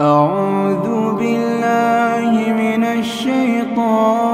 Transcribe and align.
أعوذ 0.00 1.14
بالله 1.18 2.30
من 2.52 2.84
الشيطان 2.84 4.33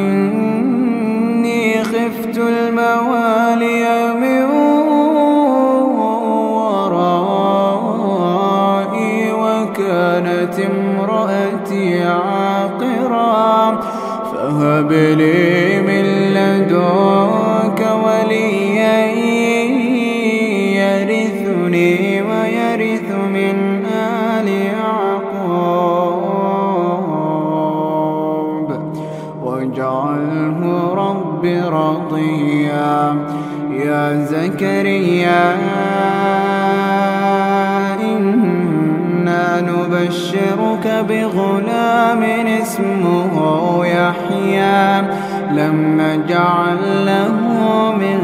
فهب 14.61 14.91
لي 14.91 15.81
من 15.81 16.05
لدنك 16.33 17.81
وليا 18.05 19.05
يرثني 20.81 22.21
ويرث 22.21 23.09
من 23.33 23.85
آل 23.85 24.47
يعقوب. 24.47 25.41
واجعله 29.43 30.59
رب 30.93 31.45
رضيا. 31.73 33.15
يا 33.71 34.25
زكريا 34.25 35.55
إنا 38.01 39.61
نبشرك 39.61 41.05
بغلام 41.09 42.23
اسمه 42.61 43.33
يحيى 44.41 45.01
لم 45.51 46.01
نجعل 46.01 47.05
له 47.05 47.31
من 47.91 48.21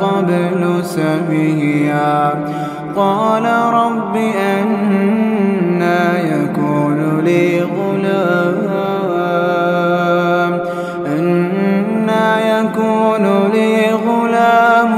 قبل 0.00 0.84
سميا 0.84 2.44
قال 2.96 3.44
رب 3.74 4.16
أنا 4.56 6.00
يكون 6.18 7.20
لي 7.24 7.62
غلام. 7.62 8.60
أنا 11.06 12.58
يكون 12.58 13.24
لي 13.52 13.76
غلام 13.92 14.92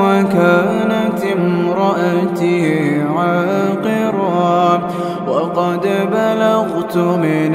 وكانت 0.00 1.20
امرأتي 1.36 3.02
عاقرا. 3.02 4.80
وقد 5.28 5.84
بلغت 6.12 6.96
من 6.96 7.54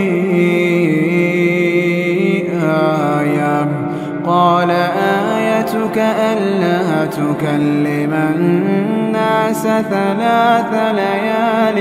ألا 6.01 7.05
تكلم 7.05 8.13
الناس 8.13 9.63
ثلاث 9.63 10.73
ليال 10.95 11.79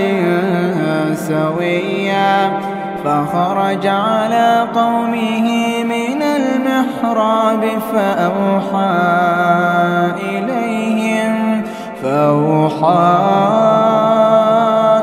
سويا 1.16 2.50
فخرج 3.04 3.86
على 3.86 4.66
قومه 4.74 5.48
من 5.84 6.22
المحراب 6.22 7.64
فأوحى 7.92 9.00
إليهم 10.22 11.62
فأوحى 12.02 13.10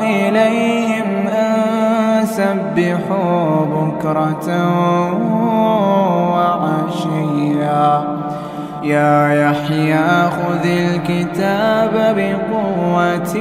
إليهم 0.02 1.28
أن 1.28 2.26
سبحوا 2.26 3.66
بكرة 3.66 4.48
وعشيا. 6.32 8.18
يا 8.84 9.34
يحيى 9.34 10.30
خذ 10.30 10.66
الكتاب 10.66 11.94
بقوة 12.18 13.34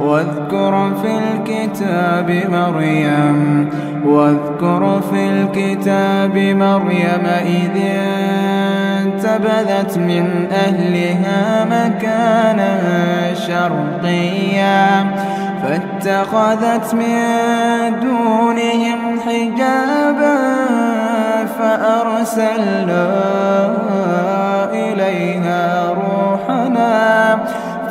واذكر 0.00 0.92
في 1.02 1.18
الكتاب 1.18 2.30
مريم 2.50 3.70
واذكر 4.04 5.00
في 5.10 5.30
الكتاب 5.30 6.38
مريم 6.38 7.26
إذ 7.46 7.76
انتبذت 9.02 9.98
من 9.98 10.48
أهلها 10.52 11.64
مكانا 11.64 12.78
شرقيا 13.34 15.06
فاتخذت 15.62 16.94
من 16.94 17.20
دونهم 18.00 19.20
حجابا 19.20 20.36
فأرسلنا 21.58 23.06
إليها 24.72 25.88
روحنا. 25.90 27.38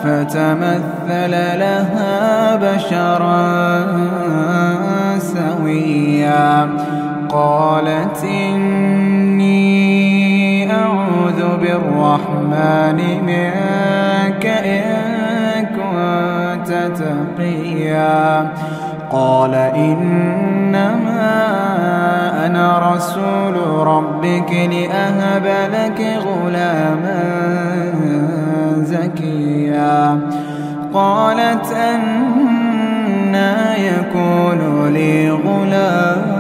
فتمثل 0.06 1.32
لها 1.60 2.56
بشرا 2.56 3.86
سويا. 5.18 6.70
قالت 7.30 8.24
إني 8.24 9.62
أعوذ 10.72 11.58
بالرحمن 11.62 13.00
منك 13.26 14.46
إن 14.46 15.66
كنت 15.66 16.70
تقيا. 16.98 18.52
قال 19.12 19.54
إن 19.56 20.46
إنما 20.76 22.46
أنا 22.46 22.94
رسول 22.94 23.88
ربك 23.88 24.52
لأهب 24.52 25.46
لك 25.74 26.00
غلاما 26.26 27.24
زكيا 29.06 30.20
قالت 30.94 31.72
أنا 31.72 33.78
يكون 33.78 34.90
لي 34.94 35.32
غلام. 35.32 36.36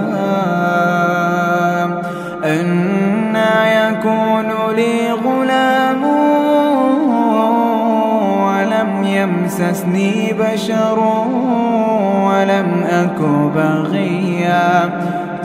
أنا 2.43 3.89
يكون 3.89 4.49
لي 4.75 5.11
غلام. 5.11 6.03
ولم 8.43 9.03
يمسسني 9.03 10.33
بشر. 10.39 10.99
ولم 12.25 12.83
أك 12.89 13.19
بغيا. 13.55 14.89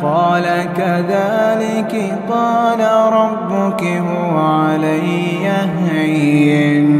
قال 0.02 0.44
كذلك 0.76 2.18
قال 2.30 2.80
ربك 3.12 3.84
هو 3.84 4.38
علي 4.38 5.46
هين 5.92 6.99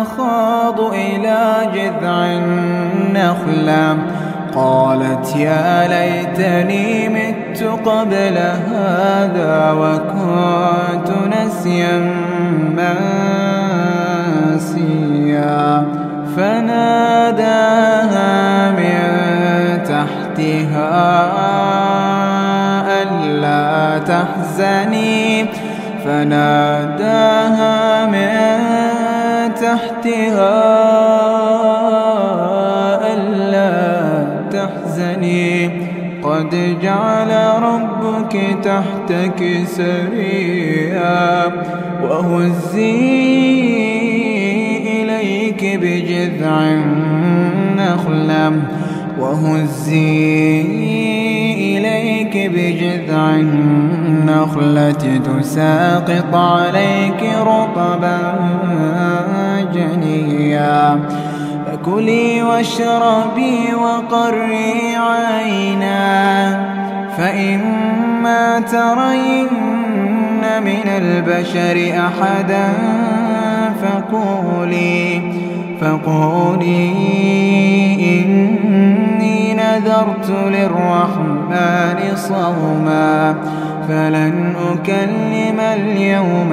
المخاض 0.00 0.80
إلى 0.80 1.56
جذع 1.74 2.26
النخلة 2.26 3.96
قالت 4.54 5.36
يا 5.36 5.88
ليتني 5.88 7.08
مت 7.08 7.62
قبل 7.86 8.38
هذا 8.72 9.72
وكنت 9.72 11.10
نسيا 11.36 12.12
منسيا. 14.56 15.84
فناداها 16.36 18.34
من 18.70 18.98
تحتها 19.84 21.32
ألا 23.02 23.98
تحزني. 23.98 25.46
فناداها 26.04 28.06
من 28.06 28.69
تحتها 29.60 30.60
ألا 33.14 34.26
تحزني. 34.52 35.70
قد 36.22 36.76
جعل 36.82 37.30
ربك 37.62 38.34
تحتك 38.62 39.40
سريا 39.66 41.44
وهزي 42.02 43.50
بجذع 45.62 46.60
النخلة. 46.60 48.52
وهزي 49.20 50.60
إليك 51.76 52.50
بجذع 52.54 53.30
النخلة. 53.30 55.20
تساقط 55.24 56.34
عليك 56.34 57.22
رطبا. 57.40 58.18
جنيا 59.80 61.00
فكلي 61.66 62.42
واشربي 62.42 63.74
وقري 63.74 64.96
عينا. 64.96 66.10
فإما 67.18 68.60
ترين 68.60 69.48
من 70.64 70.86
البشر 70.86 71.76
أحدا 72.06 72.68
فقولي 73.82 75.22
فقولي 75.80 76.92
إني 78.24 79.54
نذرت 79.54 80.30
للرحمن 80.30 81.98
صوما. 82.16 83.34
فلن 83.88 84.54
أكلم 84.72 85.60
اليوم 85.60 86.52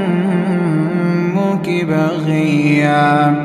بغيا 1.69 3.35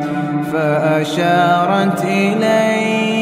فأشارت 0.52 2.04
إليه 2.04 3.16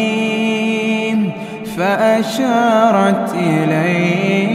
فأشارت 1.76 3.34
إليه 3.34 4.54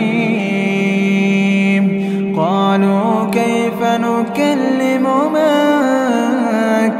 قالوا 2.37 3.29
كيف 3.31 3.83
نكلم 3.83 5.03
من 5.33 5.59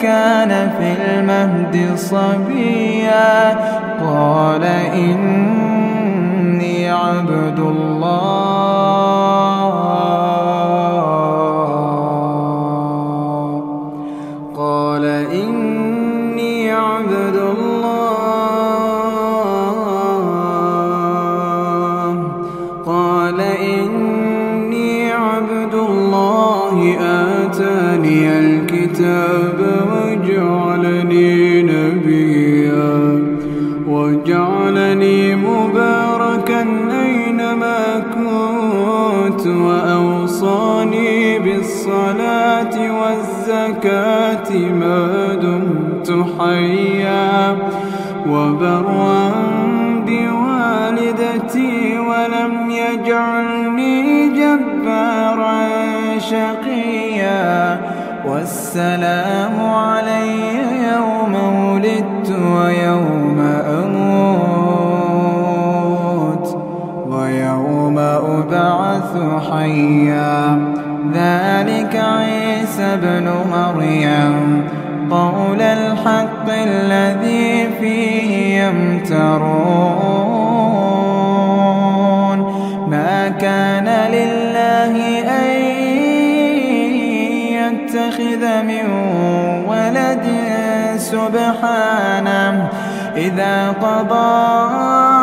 كان 0.02 0.72
في 0.80 0.88
المهد 1.02 1.76
صبيا؟ 1.96 3.58
قال 4.00 4.64
إني 4.94 6.90
عبد 6.90 7.60
الله 7.60 8.39
والزكاة 43.86 44.52
ما 44.58 45.36
دمت 45.42 46.26
حيا 46.40 47.58
وبرا 48.28 49.32
بوالدتي 50.08 52.00
ولم 52.00 52.72
يجعلني 52.72 54.30
جبارا 54.30 55.68
شقيا 56.18 57.80
والسلام 58.28 59.60
علي 59.60 60.40
يوم 60.94 61.36
ولدت 61.66 62.30
ويوم 62.30 63.40
أموت 63.84 64.88
ويوم 67.10 67.98
أبعث 67.98 69.18
حيا. 69.52 70.60
ذلك 71.14 71.96
عيسى 72.60 72.98
بن 73.02 73.28
مريم. 73.52 74.68
قول 75.12 75.62
الحق 75.62 76.50
الذي 76.50 77.70
فيه 77.80 78.62
يمترون. 78.64 79.60
ما 82.90 83.30
كان 83.42 83.88
لله 84.12 84.94
أن 85.40 85.52
يتخذ 87.56 88.44
من 88.64 88.86
ولد 89.68 90.26
سبحانه. 90.98 92.70
إذا 93.18 93.70
قضى 93.70 95.19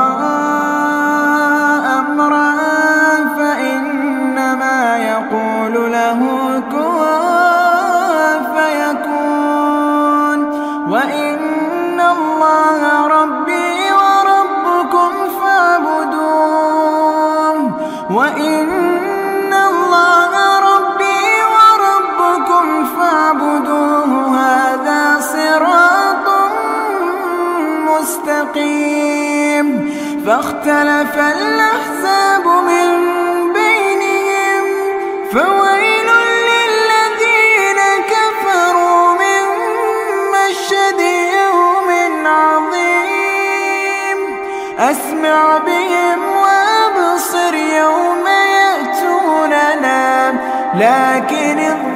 فاختلف 31.17 31.39
الأحزاب 31.39 32.47
من 32.47 32.89
بينهم 33.53 34.65
فويل 35.33 36.09
للذين 36.49 37.81
كفروا 38.13 39.05
من 39.23 39.45
مشهد 40.35 41.01
يوم 41.41 41.89
عظيم. 42.27 44.19
أسمع 44.79 45.59
بهم 45.59 46.21
وأبصر 46.37 47.55
يوم 47.55 48.25
يأتوننا 48.59 50.05
لكن 50.75 51.59
الظالمون 51.59 51.96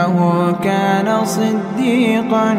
إنه 0.00 0.54
كان 0.64 1.24
صديقا 1.24 2.52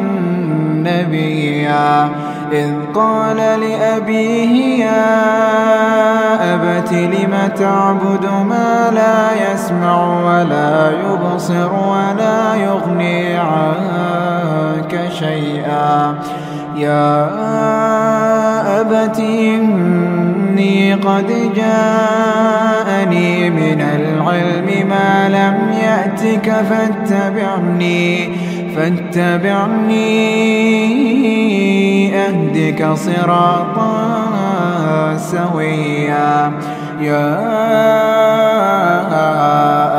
نبيا. 0.86 2.10
إذ 2.52 2.72
قال 2.96 3.38
لأبيه 3.38 4.86
يا 4.86 6.54
أبت 6.54 6.94
لم 6.94 7.50
تعبد 7.58 8.26
ما 8.50 8.92
لا 8.94 9.54
يسمع 9.54 10.24
ولا 10.26 10.92
يبصر 10.92 11.74
ولا 11.74 12.56
يغني 12.56 13.38
عنك 13.38 15.02
شيئا؟ 15.10 16.16
يا 16.76 17.30
أبت 18.82 19.20
إني 19.20 20.94
قد 20.94 21.54
جاءني 21.56 23.50
من 23.50 23.82
العلم 23.82 24.88
ما 24.90 25.30
لم 25.30 25.74
يأتك 25.84 26.52
فاتبعني 26.70 28.30
فاتبعني 28.76 30.12
أهدك 32.16 32.94
صراطا 32.94 34.22
سويا. 35.18 36.52
يا 37.02 37.52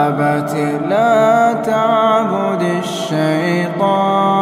أبت 0.08 0.54
لا 0.88 1.52
تعبد 1.52 2.62
الشيطان. 2.82 4.41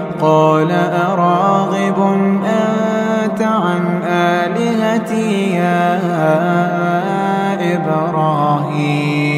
قال 0.21 0.71
أراغب 1.07 1.97
أنت 2.45 3.41
عن 3.41 4.01
آلهتي 4.05 5.55
يا 5.55 5.99
إبراهيم؟ 7.75 9.31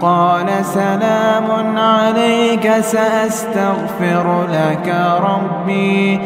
قال 0.02 0.66
سلام 0.66 1.78
عليك 1.78 2.72
سأستغفر 2.80 4.44
لك 4.52 4.96
ربي 5.24 6.20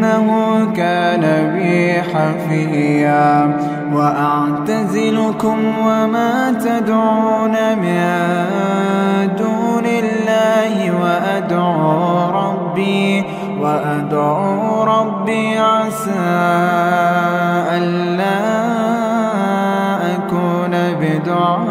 إنه 0.00 0.72
كان 0.76 1.52
بي 1.54 2.02
حفيا. 2.02 3.58
وأعتزلكم 3.92 5.58
وما 5.86 6.52
تدعون 6.52 7.56
من 7.82 8.00
دون 9.38 9.86
الله 9.86 10.92
وأدعو 11.00 12.30
ربي 12.30 13.24
وأدعو 13.60 14.84
ربي 14.84 15.58
عسى 15.58 16.10
ألا 17.76 18.40
أكون 20.14 20.74
بدعاء 21.00 21.70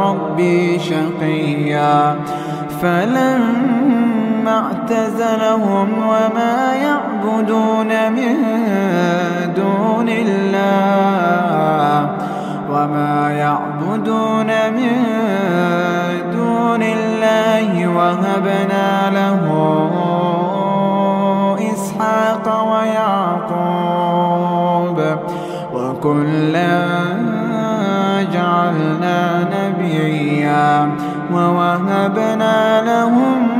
ربي 0.00 0.78
شقيا. 0.78 2.16
فلما 2.82 3.59
اعتزلهم 4.48 5.88
وما 6.08 6.74
يعبدون 6.74 8.12
من 8.12 8.36
دون 9.56 10.08
الله 10.08 12.10
وما 12.70 13.30
يعبدون 13.30 14.46
من 14.46 14.92
دون 16.32 16.82
الله 16.82 17.88
وهبنا 17.88 19.10
له 19.10 19.42
إسحاق 21.72 22.46
ويعقوب 22.72 24.00
وكلا 25.74 26.80
جعلنا 28.32 29.20
نبيا 29.54 30.90
ووهبنا 31.32 32.82
لهم 32.82 33.59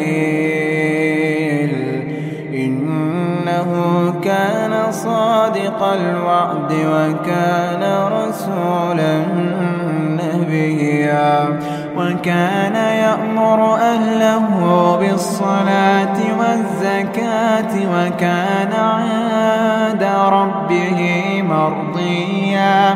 الوعد 5.83 6.71
وكان 6.71 7.83
رسولا 8.11 9.25
نبيا 10.01 11.59
وكان 11.97 12.75
يأمر 12.75 13.75
أهله 13.75 14.47
بالصلاة 14.99 16.17
والزكاة 16.39 17.73
وكان 17.93 18.73
عند 18.73 20.03
ربه 20.33 20.99
مرضيا 21.49 22.95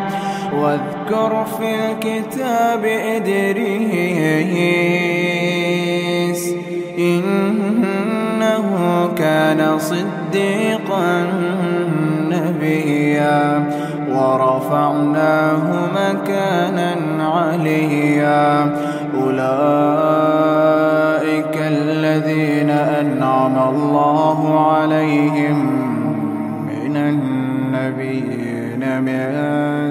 واذكر 0.54 1.46
في 1.58 1.76
الكتاب 1.76 2.86
إدريس 2.86 4.16
إنه 6.98 8.70
كان 9.18 9.80
صديقا 9.80 11.28
ورفعناه 14.12 15.64
مكانا 15.96 16.92
عليا. 17.20 18.46
أولئك 19.24 19.56
الذين 21.58 22.70
أنعم 22.70 23.56
الله 23.70 24.40
عليهم 24.70 25.58
من 26.68 26.98
النبيين 26.98 28.84
من 29.02 29.26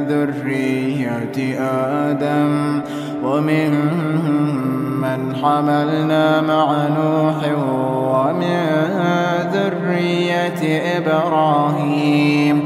ذرية 0.08 1.36
آدم 1.60 2.80
ومن 3.24 3.72
من 5.00 5.20
حملنا 5.42 6.40
مع 6.40 6.88
نوح 6.88 7.38
ومن 8.14 8.60
ذرية 9.52 10.62
إبراهيم. 10.98 12.63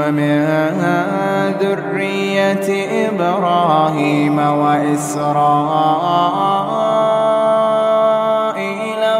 ومن 0.00 0.46
ذرية 1.60 2.68
إبراهيم 3.08 4.38
وإسرائيل 4.38 5.32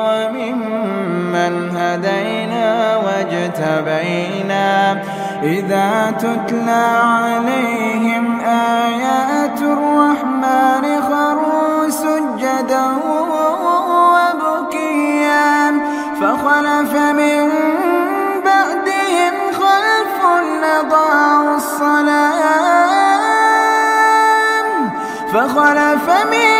وممن 0.05 1.77
هدينا 1.77 2.97
واجتبينا 2.97 4.69
إذا 5.43 6.15
تتلى 6.19 6.87
عليهم 7.05 8.41
آيات 8.41 9.63
الرحمن 9.63 10.85
خروا 11.03 11.10
فخلف 25.71 26.09
من 26.31 26.60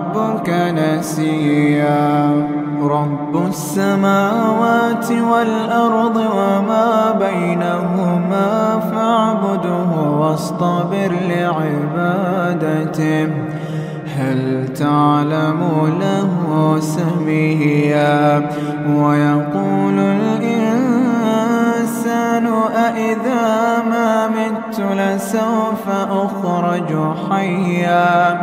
نسيا 0.49 2.31
رب 2.81 3.47
السماوات 3.47 5.11
والأرض 5.11 6.15
وما 6.17 7.15
بينهما 7.19 8.79
فاعبده 8.91 9.91
واصطبر 10.19 11.11
لعبادته. 11.29 12.71
هل 14.17 14.67
تعلم 14.73 15.59
له 15.99 16.79
سميا؟ 16.79 18.49
ويقول 18.95 19.97
الإنسان 22.37 22.47
أإذا 22.75 23.83
ما 23.89 24.27
مت 24.27 24.79
لسوف 24.79 25.89
أخرج 26.09 26.89
حيا 27.29 28.41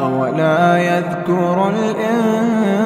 أولا 0.00 0.78
يذكر 0.78 1.68
الإنسان 1.68 2.84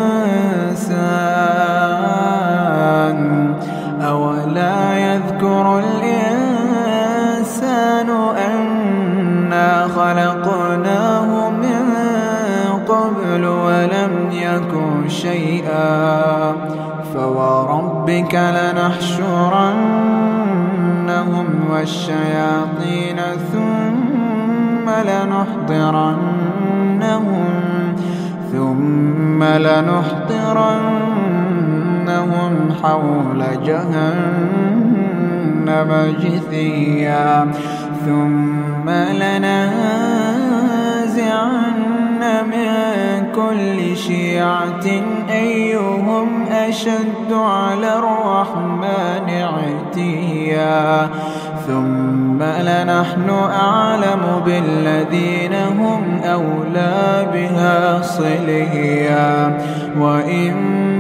أولا 4.03 4.99
يذكر 4.99 5.79
الإنسان 5.79 6.49
أنا 8.47 9.89
خلقناه 9.89 11.51
من 11.51 11.93
قبل 12.89 13.45
ولم 13.45 14.29
يكن 14.33 15.09
شيئا 15.09 16.53
فوربك 17.15 18.35
لنحشرنهم 18.35 19.98
والشياطين 21.79 23.19
ثم 23.53 24.87
لنحضرنهم 24.91 26.19
ثم 28.53 29.45
لنحضرنهم 29.45 30.13
حول 32.83 33.45
جهنم 33.67 34.71
جثيا 36.21 37.53
ثم 38.07 38.91
لننزعن 38.91 40.19
من 42.47 42.69
كل 43.35 43.97
شيعة 43.97 44.87
أيهم 45.31 46.29
أشد 46.53 47.33
على 47.33 47.99
الرحمن 47.99 49.29
عتيا. 49.31 51.09
ثم 51.69 52.43
لنحن 52.43 53.31
أعلم 53.61 54.23
بالذين 54.47 55.55
هم 55.55 56.21
أولى 56.25 57.27
بها 57.33 58.03
صليا. 58.03 59.59
وإن 60.01 60.55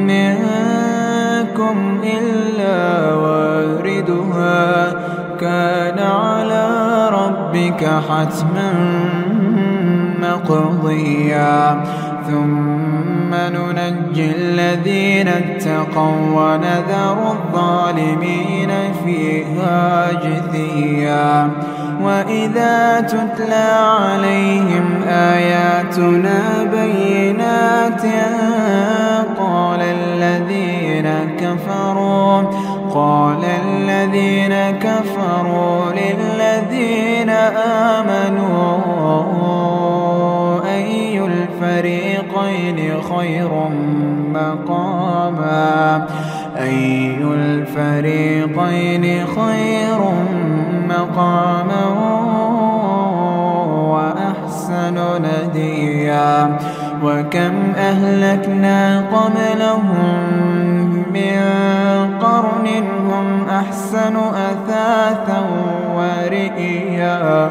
منكم 0.06 1.76
إلا 2.04 3.14
واردها 3.14 4.92
كان 5.40 5.98
على 5.98 6.66
ربك 7.12 7.84
حتما 7.84 8.72
مقضيا. 10.22 11.82
ثم 12.30 12.87
ننجي 13.34 14.30
الذين 14.36 15.28
اتقوا 15.28 16.20
ونذر 16.34 17.18
الظالمين 17.30 18.70
فيها 19.04 20.08
جثيا. 20.12 21.50
وإذا 22.02 23.00
تتلى 23.00 23.68
عليهم 24.00 25.02
آياتنا 25.08 26.40
بينات 26.72 28.02
قال 29.38 29.80
الذين 29.82 31.08
كفروا 31.40 32.42
قال 32.94 33.42
الذين 33.44 34.54
كفروا 34.78 35.92
للذين 35.92 37.30
آمنوا 37.90 38.67
الفريقين 42.68 43.02
خير 43.16 43.50
مقاما. 44.34 46.06
أي 46.60 47.16
الفريقين 47.34 49.26
خير 49.26 49.98
مقاما 50.88 51.84
وأحسن 53.92 54.98
نديا. 55.22 56.58
وكم 57.04 57.72
أهلكنا 57.76 59.00
قبلهم 59.00 60.18
من 61.12 61.40
قرن 62.20 62.66
هم 63.10 63.48
أحسن 63.48 64.16
أثاثا 64.16 65.40
ورئيا. 65.96 67.50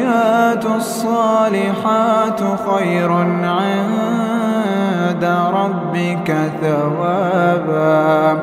الصالحات 0.66 2.40
خير 2.70 3.12
عند 3.44 5.26
ربك 5.54 6.30
ثوابا. 6.62 8.40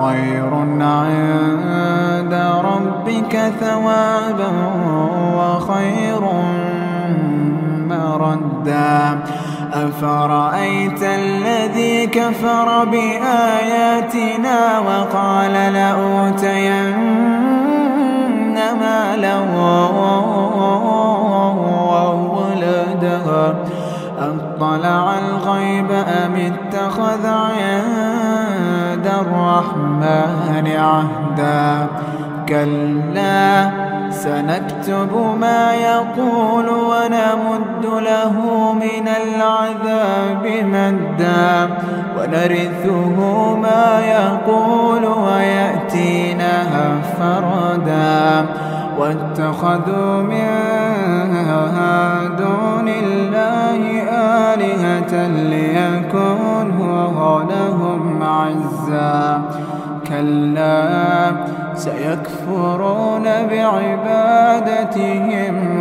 خير 0.00 0.52
عند 0.80 2.34
ربك 2.64 3.34
ثوابا 3.60 4.50
وخير 5.36 6.22
مردا. 7.88 9.18
أفرأيت 9.88 11.02
الذي 11.02 12.06
كفر 12.06 12.84
بآياتنا 12.84 14.78
وقال 14.78 15.52
لأوتين 15.52 16.96
مالا 18.80 19.38
وولدا 21.90 23.20
أطلع 24.18 25.18
الغيب 25.18 25.90
أم 25.90 26.34
اتخذ 26.34 27.26
عند 27.26 29.06
الرحمن 29.06 30.66
عهدا؟ 30.66 31.86
كلا 32.48 33.70
سنكتب 34.10 35.36
ما 35.40 35.74
يقول 35.74 36.68
ونمد 37.80 38.02
له 38.04 38.34
من 38.72 39.08
العذاب 39.08 40.46
مدا 40.64 41.68
ونرثه 42.18 43.56
ما 43.56 44.00
يقول 44.00 45.04
ويأتينا 45.04 46.64
فردا 47.18 48.46
واتخذوا 48.98 50.22
من 50.22 50.46
دون 52.38 52.88
الله 52.88 54.02
آلهة 54.52 55.28
ليكونوا 55.28 57.02
لهم 57.42 58.22
عزا. 58.22 59.42
كلا 60.08 61.30
سيكفرون 61.80 63.24
بعبادتهم 63.50 65.04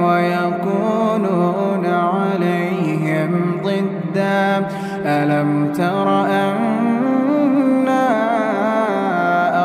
ويكونون 0.04 1.86
عليهم 1.86 3.32
ضدا. 3.64 4.68
ألم 5.06 5.74
تر 5.74 6.08
أنا 6.26 6.70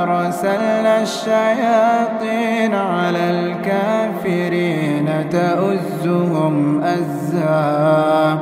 أرسلنا 0.03 1.03
الشياطين 1.03 2.75
على 2.75 3.31
الكافرين 3.31 5.09
تؤزهم 5.31 6.83
أزا؟ 6.83 8.39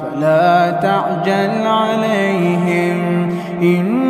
فلا 0.00 0.70
تعجل 0.70 1.66
عليهم. 1.66 3.00
إنما 3.62 4.09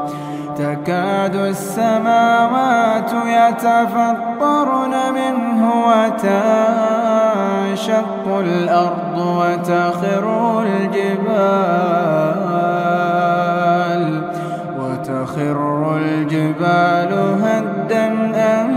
تكاد 0.85 1.35
السماوات 1.35 3.11
يتفطرن 3.25 4.93
منه 5.13 5.71
وتنشق 5.87 6.37
الأرض 8.39 9.17
وتخر 9.17 10.25
الجبال 10.61 11.21
وتخر 14.79 15.97
الجبال 15.97 17.11
هدا 17.43 18.07
أن 18.35 18.69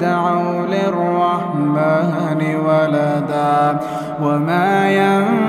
دعوا 0.00 0.66
للرحمن 0.66 2.40
ولدا 2.66 3.78
وما 4.22 4.90
ينبغي 4.90 5.47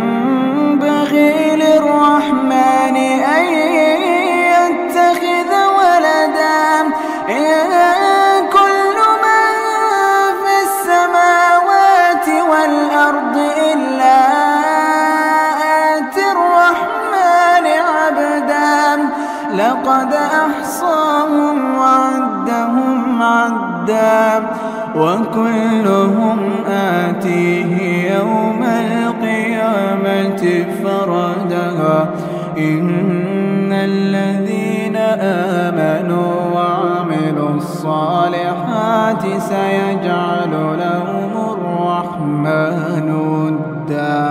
سيجعل 39.49 40.53
لهم 40.79 41.33
الرحمن 41.53 43.07
ودا. 43.11 44.23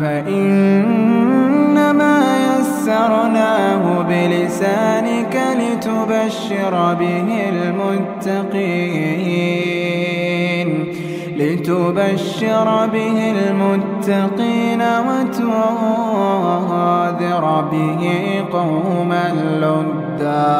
فإنما 0.00 1.38
يسرناه 2.48 3.84
بلسانك 4.08 5.34
لتبشر 5.60 6.74
به 6.94 7.28
المتقين. 7.52 8.78
لتبشر 11.36 12.68
به 12.92 13.18
المتقين 13.30 14.82
وتنذر 15.08 16.24
به 17.72 18.02
قوما 18.52 19.26
لدا. 19.62 20.54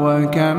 وكم 0.00 0.58